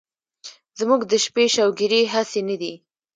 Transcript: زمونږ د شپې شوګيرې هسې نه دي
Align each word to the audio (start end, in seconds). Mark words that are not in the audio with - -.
زمونږ 0.79 1.01
د 1.11 1.13
شپې 1.25 1.45
شوګيرې 1.55 2.01
هسې 2.13 2.41
نه 2.49 2.55
دي 2.61 2.73